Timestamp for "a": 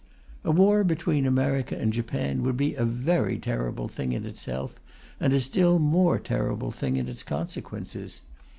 0.43-0.49, 2.73-2.83, 5.31-5.39